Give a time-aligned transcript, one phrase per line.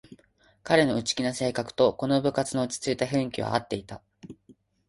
[0.63, 4.01] 彼の内気な性格とこの部活の落ちついた雰囲気はあっていた